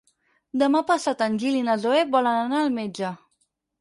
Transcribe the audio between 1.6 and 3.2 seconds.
na Zoè volen anar al metge.